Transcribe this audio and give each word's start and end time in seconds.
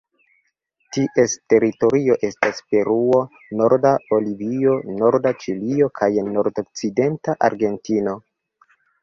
Ties 0.95 1.33
teritorio 1.53 2.15
estas 2.29 2.61
Peruo, 2.73 3.19
norda 3.59 3.91
Bolivio, 4.09 4.73
norda 5.03 5.33
Ĉilio 5.45 5.91
kaj 6.01 6.11
nordokcidenta 6.33 7.39
Argentino. 7.51 8.19